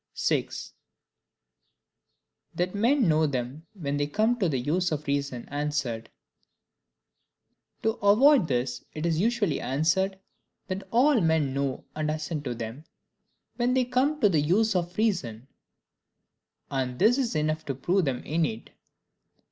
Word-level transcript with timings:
6. 0.15 0.73
That 2.55 2.73
men 2.73 3.07
know 3.07 3.27
them 3.27 3.67
when 3.75 3.97
they 3.97 4.07
come 4.07 4.35
to 4.39 4.49
the 4.49 4.57
Use 4.57 4.91
of 4.91 5.05
Reason 5.05 5.47
answered. 5.49 6.09
To 7.83 7.91
avoid 8.03 8.47
this, 8.47 8.83
it 8.95 9.05
is 9.05 9.19
usually 9.19 9.61
answered, 9.61 10.17
that 10.69 10.87
all 10.89 11.21
men 11.21 11.53
know 11.53 11.85
and 11.95 12.09
assent 12.09 12.45
to 12.45 12.55
them, 12.55 12.83
WHEN 13.57 13.75
THEY 13.75 13.85
COME 13.85 14.19
TO 14.19 14.27
THE 14.29 14.41
USE 14.41 14.75
OF 14.75 14.97
REASON; 14.97 15.47
and 16.71 16.97
this 16.97 17.19
is 17.19 17.35
enough 17.35 17.63
to 17.65 17.75
prove 17.75 18.05
them 18.05 18.23
innate. 18.23 18.71